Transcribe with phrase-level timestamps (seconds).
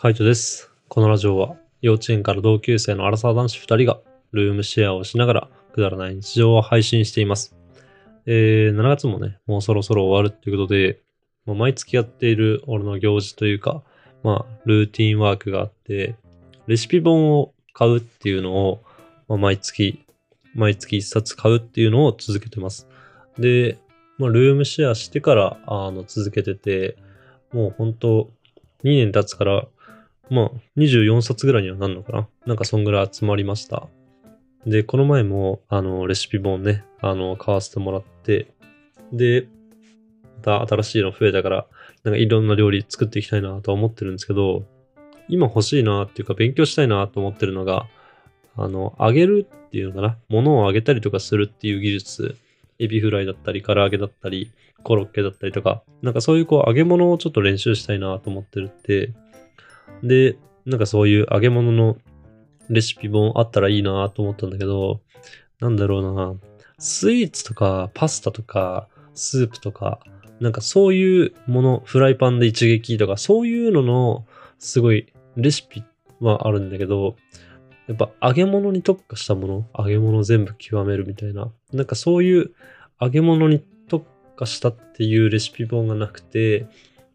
[0.00, 0.70] カイトです。
[0.86, 3.98] このラジオは幼稚園から同級生のアラサー男子2人が
[4.30, 7.56] ルームシェアをしながらくだらない日常を配信しています。
[8.24, 11.00] えー、7月もね、もうそろそろ終わるっていうことで、
[11.46, 13.82] まあ、毎月やっている俺の行事というか、
[14.22, 16.14] まあ、ルーティンワークがあって、
[16.68, 18.80] レシピ本を買うっていうのを、
[19.26, 20.04] まあ、毎月、
[20.54, 22.86] 毎月1冊買うっていうのを続けてます。
[23.36, 23.78] で、
[24.16, 26.96] まあ、ルームシェアしてから、あの、続けてて、
[27.52, 28.30] もう本当
[28.84, 29.66] 2年経つから、
[30.30, 32.28] まあ、24冊ぐらいにはなるのかな？
[32.46, 33.88] なんかそんぐらい集まりました。
[34.66, 38.52] で、この前も、あの、レシピ本ね、あの、買わせてもらって、
[39.12, 39.48] で、
[40.36, 41.66] また新しいの増えたから、
[42.04, 44.64] なんかいろんな料理作っていきたいなと思ってるんですけど、
[45.28, 47.86] 今欲しいなっていうか勉強したいなと思ってるのが、
[48.56, 50.18] あの、揚げるっていうのかな？
[50.28, 52.36] 物を揚げたりとかするっていう技術、
[52.78, 54.50] エビフライだったり、唐揚げだったり、
[54.84, 59.12] コロッケだったりとか、なんかそういうこう揚げ物をちょっと練習したいなと思ってるって、
[60.02, 61.96] で、なんかそういう揚げ物の
[62.68, 65.00] レシピ本あったらいいなと思ったんだけど、
[65.60, 66.34] なんだろうな、
[66.78, 70.00] スイーツとかパスタとかスープとか、
[70.40, 74.26] なんかそういうもの、フライパンで一撃とか、そういうのの
[74.58, 75.82] すごいレシピ
[76.20, 77.16] はあるんだけど、
[77.88, 82.52] やっぱ揚げ物に特化したもの、揚げ物全部極めるみたいな、なんかそういう
[83.00, 86.66] 揚げ物に特化したっていうレシピ本がなくて、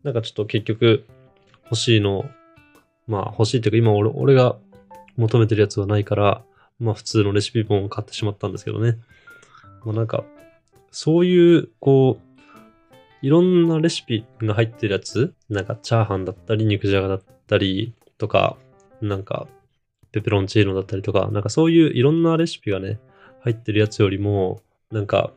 [0.04, 1.06] なんかちょっと結局
[1.66, 2.26] 欲しいの、
[3.08, 4.58] まあ欲しいっていうか今俺俺が
[5.18, 6.44] 求めてるやつはないから、
[6.80, 8.98] まあ普通のレシピ本を買ってしまったんですけどね。
[9.84, 10.24] まあなんか、
[10.92, 12.34] そういう、こう、
[13.22, 18.58] いろんなレシピが入ってるやつ、なんかチャーハンだったり、肉じゃがだったりとか、
[19.02, 19.48] なんか、
[20.12, 23.00] ペペロンチーノだったりとか、なんかそういういろんなレシピがね、
[23.42, 25.32] 入ってるやつよりも、なんか、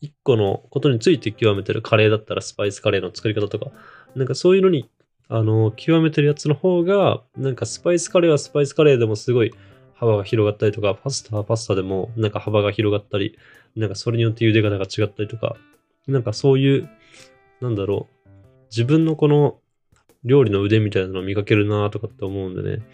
[0.00, 3.70] 一個のことについて極めてるカレーだったらスパイスカレーの作り方とか、
[4.14, 4.88] なんかそういうのに、
[5.28, 9.52] あの、極めてるやつの方が、なんかスパイスカレーはスパイスカレーでもすごい
[9.94, 13.38] 幅が広がったりとか、パスタはパスタでもなんか幅が広がったり、
[13.76, 15.56] なんかそれによって茹で方が違ったりとか、
[16.06, 16.88] なんかそういう、
[17.60, 18.28] なんだろう、
[18.70, 19.58] 自分のこの
[20.24, 22.84] 料理の腕みたいなのを見かけるなとかって思うんでね、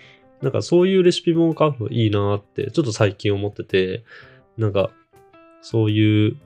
[0.42, 4.04] なんかそういうレシピ本を買うのいいなって、ちょっと最近思ってて、
[4.56, 4.90] なんか
[5.62, 6.36] そういう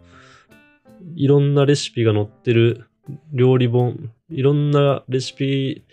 [1.17, 2.87] いろんなレシピが載ってる
[3.33, 5.85] 料理本、いろんなレシピ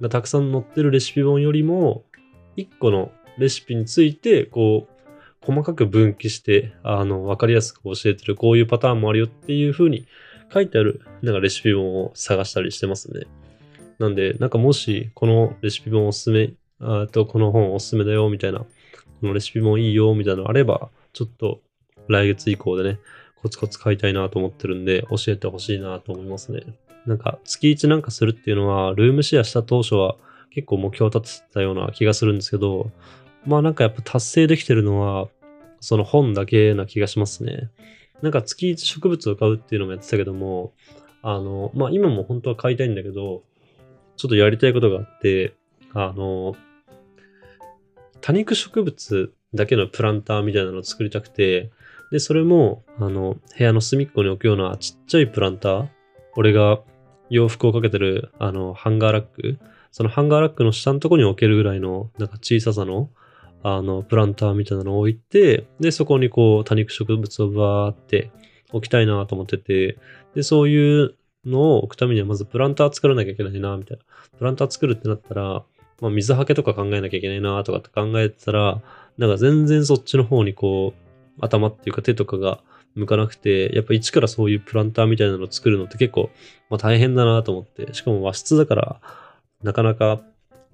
[0.00, 2.04] がたくさん載ってるレシピ本よりも、
[2.56, 5.00] 一個のレシピについて、こう、
[5.44, 10.06] 細かく分岐して、あの、わかりやすく教えてる、こういうパターンもあるよっていう風に
[10.52, 13.26] 書いてある、なんかレシピ本を探したりしてますね。
[13.98, 18.66] なんで、なんかもし、このレシピ本おすすめ、あと、この本おすすめだよ、みたいな、こ
[19.22, 21.60] のレシピ本いいよ、みたいなのあれば、ちょっと
[22.08, 22.98] 来月以降でね、
[23.42, 26.62] コツコツ買いたいなと思ってるんで、教えてほしいなと思いますね。
[27.06, 30.16] なんか、月1なんかするっていうのは、ルームシェアした当初は
[30.50, 32.90] 結構目標を立ててたような気がするんですけど、
[33.46, 35.28] まあなんかやっぱ達成できてるのは、
[35.80, 37.70] その本だけな気がしますね。
[38.20, 40.74] なんか月1植物を買うっていうのもやってたけども、
[41.22, 43.42] あの、まあ今も本当は買いたいんだけど、
[44.16, 45.54] ちょっとやりたいことがあって、
[45.94, 46.54] あの、
[48.20, 51.70] 多肉植物だけのプランターみたいなのを作りたくて、
[52.10, 55.88] で、それも、あの、部屋の隅っこに置くようなちっちゃいプランター。
[56.36, 56.80] 俺が
[57.28, 59.58] 洋服をかけてる、あの、ハンガーラック。
[59.92, 63.10] そのハンガーラックの下のところに置けるぐらいの、なんか小ささの、
[63.62, 68.30] あの、プランターみたいなのを置いて、で、そこにこう、多肉植物をバーって
[68.72, 69.98] 置きたいなと思ってて、
[70.34, 74.04] で、そういうのを置くためにはまずプランター作らなきゃいけないな、みたいな。
[74.38, 75.64] プランター作るってなったら、
[76.00, 78.80] まあ、水はけとか考えなきゃいけないな、とかって考えてたら、
[79.18, 81.09] なんか全然そっちの方にこう、
[81.40, 82.60] 頭っていうか手とかが
[82.94, 86.30] 向かなくて、やっぱ一からそういうプランターみたいなのを作るのって結構、
[86.68, 89.00] まあ、大変だなと思って、しかも和室だから、
[89.62, 90.22] なかなか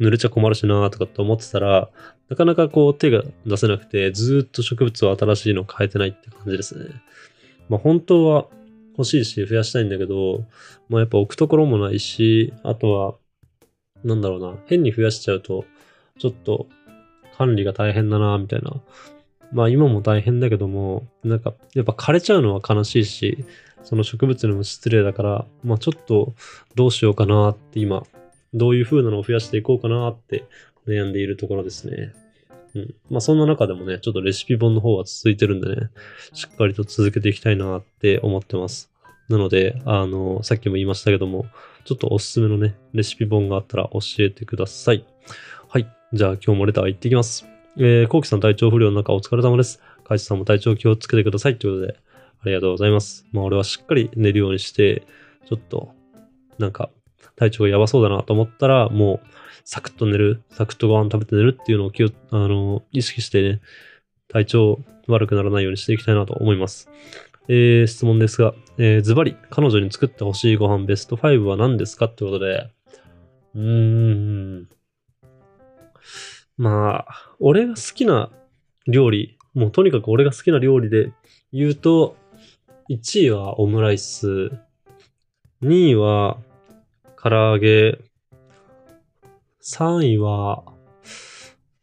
[0.00, 1.90] 濡れちゃ困るしなとかって思ってたら、
[2.28, 6.86] なかなかこう手が出せなくて、ずっと植物を新しいの変えてないって感じですね。
[7.68, 8.46] まあ本当は
[8.92, 10.44] 欲しいし増やしたいんだけど、
[10.88, 13.14] まあやっぱ置くところもないし、あとは、
[14.04, 15.64] なんだろうな、変に増やしちゃうと、
[16.18, 16.66] ちょっと
[17.36, 18.80] 管理が大変だなみたいな。
[19.52, 23.44] まあ今も大変だけども、なんかやっぱ枯れちゃうのは悲しいし、
[23.82, 26.34] その植物にも失礼だから、まあちょっと
[26.74, 28.04] どうしようかなって今、
[28.54, 30.44] どういう風なのを増やしていこうかなって
[30.86, 32.12] 悩んでいるところですね。
[32.74, 32.94] うん。
[33.10, 35.90] まあそんな中でもね、ちょっとレシピ本の方は続いてるんでね、
[36.32, 38.90] しっかりと続けていきたいなって思ってます。
[39.28, 41.46] なので、あの、さっきも言いましたけども、
[41.84, 45.04] ちょっとおすすめのね、レシピ本があったら教えてください。
[45.68, 45.86] はい。
[46.12, 47.55] じゃあ今日もレター行ってきます。
[47.78, 49.82] えー、コウキさん体調不良の中お疲れ様です。
[50.02, 51.98] カイチさんも体調気をつけてくださいということで、
[52.40, 53.26] ありがとうございます。
[53.32, 55.06] まあ俺はしっかり寝るようにして、
[55.46, 55.90] ちょっと、
[56.58, 56.88] なんか、
[57.36, 59.28] 体調がやばそうだなと思ったら、もう
[59.64, 63.60] サクッと寝る、サクッとご飯食べて寝るっていうのを気を、あの、意識してね、
[64.28, 66.88] 体調悪くならないようにしていきたいなと思います。
[67.48, 72.70] えー、質問ですが、えー、ズバリ、彼女に作ってほしいご飯ベスト5は何ですかってことで、
[73.54, 74.68] うーん。
[76.56, 78.30] まあ、俺が好きな
[78.86, 81.12] 料理、もうとにかく俺が好きな料理で
[81.52, 82.16] 言うと、
[82.88, 84.52] 1位はオムライス、
[85.62, 86.38] 2位は
[87.22, 87.98] 唐揚げ、
[89.62, 90.62] 3位は、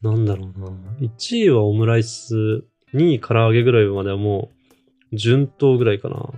[0.01, 0.67] なんだろうな。
[1.01, 4.51] 1位はオムライス、2位唐揚げぐらいまではも
[5.11, 6.29] う、順当ぐらいかな。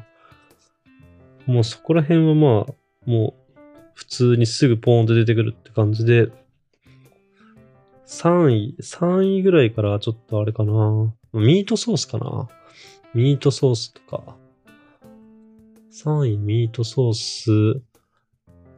[1.45, 2.73] もうそこら辺はまあ、
[3.05, 3.59] もう、
[3.93, 6.29] 普通にすぐポーンと出てくるって感じで、
[8.05, 11.13] 3位、3位ぐらいからちょっとあれかな。
[11.33, 12.47] ミートソースかな。
[13.13, 14.37] ミートソースとか。
[15.91, 17.81] 3位ミートソース。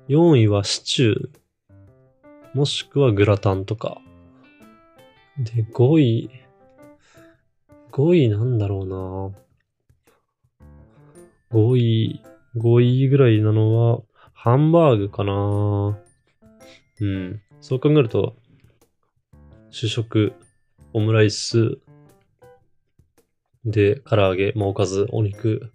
[0.08, 1.30] 4位はシチュー。
[2.54, 4.00] もしくはグラタンとか。
[5.38, 6.30] で、5位。
[7.92, 8.88] 5位なんだろう
[11.52, 11.58] な。
[11.60, 12.24] 5位、
[12.56, 14.02] 5位ぐらいなのは、
[14.34, 16.00] ハンバーグかな。
[17.02, 17.42] うん。
[17.60, 18.36] そう考えると、
[19.72, 20.34] 主食、
[20.94, 21.78] オムライス、
[23.66, 25.72] で、唐揚げ、まあ、おかず、お肉、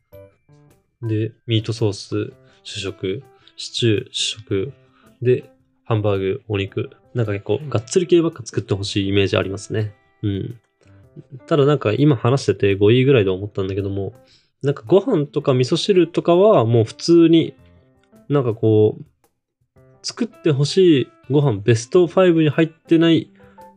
[1.02, 3.22] で、ミートソース、主食、
[3.56, 4.72] シチュー、主食、
[5.20, 5.50] で、
[5.84, 6.90] ハンバーグ、お肉。
[7.14, 9.94] なんか結構、がっつり系ばっか作ってほしいイメージありますね。
[10.22, 10.60] うん。
[11.46, 14.14] ただなんか今話してて5位ぐらいで思ったんだけども、
[14.62, 17.54] なんかご飯とか味噌汁とかはもう普通に
[18.28, 19.04] なんかこう、
[20.02, 23.31] 作ってほしいご飯ベスト5に入ってない、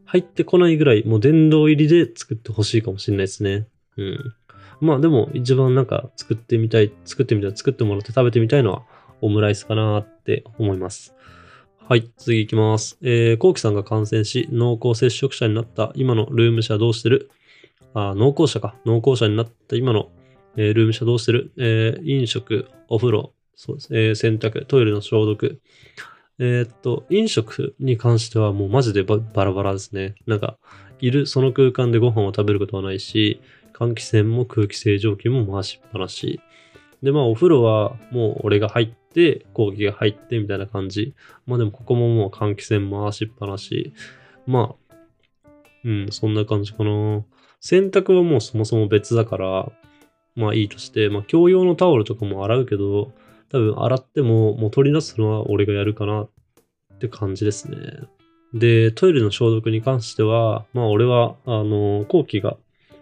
[0.06, 3.68] 入ってこないぐらいもう殿堂入りで作ってほしいかもしれないですね。
[3.98, 4.34] うん。
[4.82, 8.84] まあでも一番なんか作ってみたい、作ってみたい、作ってもらって食べてみたいのは
[9.22, 11.16] オムライスかなって思います。
[11.88, 12.98] はい、次行きます。
[13.02, 17.30] えー、コウキさんが感染し、濃厚接触者になった今のルームシェアどうしてる？
[17.94, 18.76] あ、濃厚者か。
[18.86, 20.10] 濃厚者になった今の、
[20.58, 21.52] えー、ルームシェアどうしてる？
[21.58, 25.62] えー、飲食、お風呂、そうです、えー、洗濯、トイレの消毒。
[26.38, 30.16] えー、っと、飲食に関してはもうマジでバラバラですね。
[30.28, 30.58] なんか、
[31.00, 33.42] いるその空間でご飯を食べることはないし、
[33.74, 36.40] 換気扇も空気清浄機も回しっぱなし。
[37.04, 41.14] で、まあお風呂はもう俺が入って、後期が入ってみたいな感じ。
[41.46, 43.94] まあでもここももう換気扇回しっぱなし。
[44.46, 44.96] まあ、
[45.84, 47.24] うん、そんな感じかな。
[47.60, 49.72] 洗濯はもうそもそも別だから、
[50.36, 53.12] まあいいとして、まあ共用のタオルとかも洗うけど、
[53.50, 56.30] 多分洗ってももう取り出すのは俺がやるかなっ
[57.00, 57.78] て感じですね。
[58.54, 62.58] で、トイレの消毒に関しては、まあ俺は、あの、後期が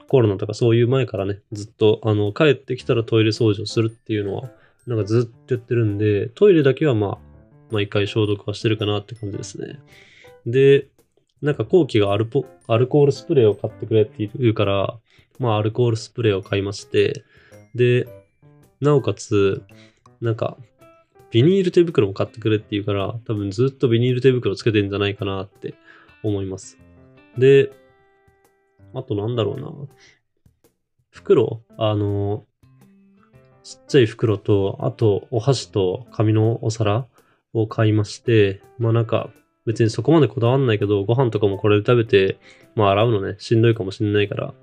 [0.07, 4.49] コロナとかそういう前からね、ずっと、あの、帰ってきたらトイレ掃除をするっていうのは、
[4.87, 7.17] なんかずっとやってるんで、トイレだけはまあ、
[7.71, 9.79] 毎回消毒はしてるかなって感じですね。
[10.45, 10.87] で、
[11.41, 14.97] なんか後期がアルポアルコールスプレーを買ってくれって言うから、
[15.39, 17.23] まあアルコールスプレーを買いまして、
[17.75, 18.07] で、
[18.81, 19.61] なおかつ、
[20.23, 20.57] なんか、
[21.31, 25.75] ビニール手袋も買ってくれって言うから、多分ずっとビニール手袋つけてんじゃないかなって
[26.23, 26.77] 思います。
[27.37, 27.71] で、
[28.93, 29.71] あとなんだろうな。
[31.09, 32.45] 袋あの、
[33.63, 37.07] ちっちゃい袋と、あとお箸と紙のお皿
[37.53, 39.29] を買いまして、まあなんか
[39.65, 42.37] 別にそこまでこだわんないけど、ご飯とかもこれで食べて、
[42.75, 44.53] まあ洗うのね、しんどいかもしんないから、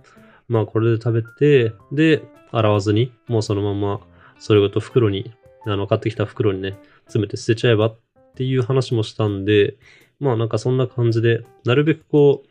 [0.48, 4.00] まあこれで食べて、で、洗わずに、もうそのまま、
[4.38, 5.32] それごと袋に、
[5.66, 7.98] あの、買ってきた袋にね、詰めて捨てちゃえばっ
[8.34, 9.76] ていう話もしたんで、
[10.18, 12.48] まあなんかそんな感じで、なるべくこう、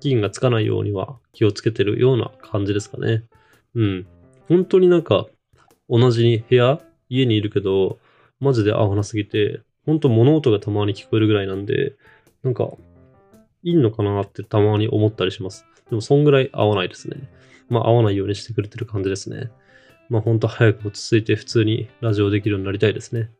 [0.00, 3.24] 菌がつかないようには気をつけてるような感じですかね。
[3.74, 4.06] うん。
[4.48, 5.26] 本当になんか、
[5.88, 7.98] 同じ部屋家にいるけど、
[8.40, 11.96] マジで合わなすぎて、本当物音がたまに聞こえるぐらいなんで、
[12.42, 12.70] なんか、
[13.64, 15.64] いいのかなってたまに思ったりします。
[15.90, 17.16] でも、そんぐらい合わないですね。
[17.68, 19.50] まあ、合わないようにしてくれてる感じですね。
[20.08, 23.30] まあ、ほんと早く落ち着いて普通にラジオできるようになりたいですね。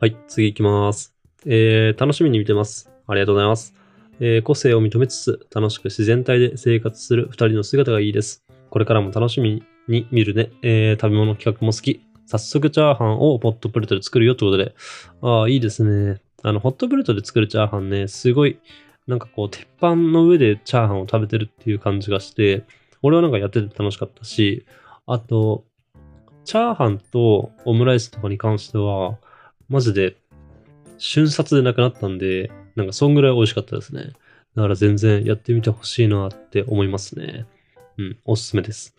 [0.00, 1.14] はい、次行きます。
[1.44, 2.90] えー、楽しみに見てます。
[3.06, 3.74] ありがとうございます。
[4.18, 8.44] えー、個性を認めつつ、楽しく自然体で生活する二人の姿がいいです。
[8.70, 10.50] これからも楽しみに見るね。
[10.62, 12.00] えー、食べ物企画も好き。
[12.24, 14.74] 早速チャーハンをポットプレートで作るよってことで。
[15.20, 16.20] ああ、いいですね。
[16.42, 18.58] あの、ホットプレートで作るチャーハンね、すごい、
[19.06, 22.64] なんかこう、鉄板の上でチャーハンを食べてるっていう感じがして、
[23.02, 24.66] 俺はなんかやってて楽しかったし、
[25.06, 25.64] あと、
[26.46, 29.18] チャーハンとオムライスとかに関しては、
[29.68, 30.16] マジで
[30.96, 34.12] 瞬殺でなくなったんで、なんかそんぐらい美味しかったですね。
[34.54, 37.46] だから全然やってみてほしいなって思いますね。
[37.98, 38.94] うん、おすすめです。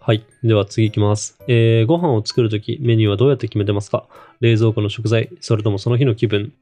[0.00, 0.24] はい。
[0.42, 1.38] では次行きます。
[1.48, 4.08] えー、ご飯を作るときメニューはどうやって決めてますか？
[4.40, 6.54] 冷蔵庫の食材、それともその日の気分。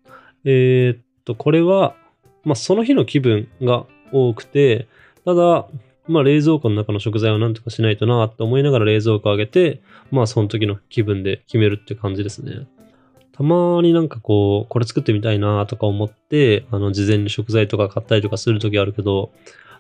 [0.44, 1.94] えー、っと、これは
[2.42, 4.88] まあその日の気分が多くて、
[5.24, 5.68] ただ、
[6.08, 12.66] まあ冷蔵庫の中の食材をなんとかしないとなって思いながら冷蔵庫を上げて、まあその時の気分で決めるって感じですね。
[13.32, 19.32] たまになんかこう、これ作ってみたいなとか思って、あの、事前に食材とか買ったりとかする時あるけど、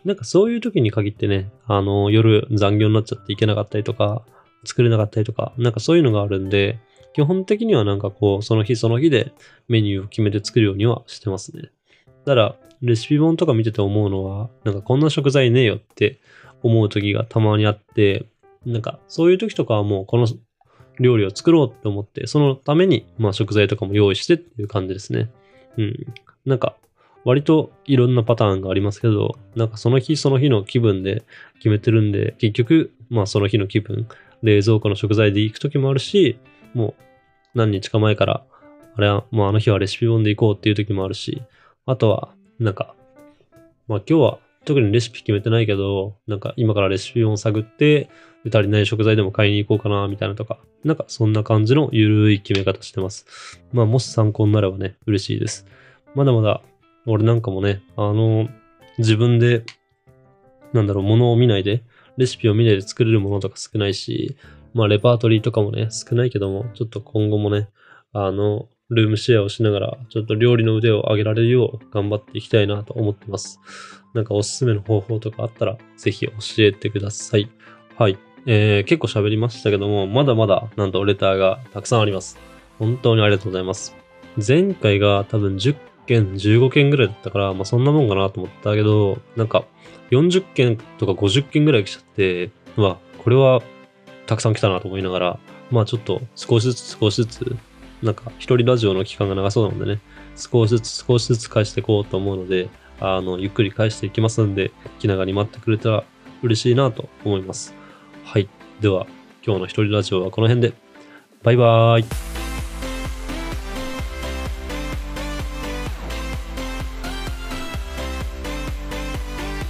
[0.04, 4.24] なんかそういう時に限ってね、あの、夜残業になっちゃっていけなかったりとか、
[4.64, 6.78] 作れなかったりとか、なんかそういうのがあるんで、
[7.14, 9.32] 基本的にはなんかこう、その日その日で
[9.68, 11.70] メニューを決めて作るようにはしてますね。
[12.24, 16.18] ただ、レシピ本とか見てて思うのは、なんかこんな食材ねえよって
[16.62, 18.26] 思う時がたまにあって、
[18.66, 20.26] なんかそういう時とかはもうこの
[21.00, 25.30] 料理を作ろうって思って、そのために、まあ食材とかも用意してっていう感じですね。
[25.78, 26.06] うん。
[26.44, 26.76] なんか、
[27.24, 31.22] 割といろんなパターンがありますけど、なんかその日その日の気分で
[31.58, 34.08] 決めてるんで、結局、まあその日の気分、
[34.42, 36.38] 冷蔵庫の食材で行く時もあるし、
[36.74, 36.94] もう
[37.54, 38.44] 何日か前から、
[38.94, 41.42] あれは、もうあの日はレシピ本で行こうっていう時もあるし、
[41.86, 42.94] あとは、なんか、
[43.88, 48.08] まあ今日は特にレシピ決めてないけど、なんか今からレシピ本探って、
[48.46, 53.60] 足りない食材でも買いに行こうかな、みたいなとか、なんかそんな感じのゆるい決め方してます。
[53.72, 55.66] まあもし参考になればね、嬉しいです。
[56.14, 56.60] まだまだ、
[57.06, 58.48] 俺なんかもね、あの、
[58.98, 59.64] 自分で、
[60.72, 61.82] なんだろう、物を見ないで、
[62.16, 64.36] レシピを見ないで作れるものとか少ないし、
[64.74, 67.68] まあレパートリーとかもね、少ないけども、ちょっと今後もね、
[68.12, 73.60] あの、ルームシェアをしながら、ちょっと料理の腕を上げられるよう頑張っていきたいなと思ってます。
[74.14, 77.50] なんかおすすめの方法とかあったら、ぜひ教えてください。
[77.96, 78.18] はい。
[78.44, 82.38] えー、結構喋りましたけども、まだまだなんとレターがたくさんあります。
[82.78, 83.96] 本当にありがとうございます。
[84.46, 89.64] 前回が多分10件、15件ぐらいだったから、まあそんなもんかなと思ったけど、なんか
[90.10, 93.62] 40件とか50件ぐらい来ちゃって、まあこれは
[94.26, 95.38] たくさん来たなと思いながら、
[95.70, 97.56] まあちょっと少しずつ少しずつ、
[98.02, 100.00] なんか一人ラジオの期間が長そうなのでね、
[100.36, 102.68] 少しずつ少しずつ返していこうと思うので、
[103.00, 106.04] あの、ゆっくり返していきますんで、気長に待ってくれたら
[106.42, 107.74] 嬉しいなと思います。
[108.24, 108.48] はい。
[108.80, 109.06] では、
[109.44, 110.74] 今日の一人ラジオはこの辺で。
[111.42, 112.31] バイバーイ。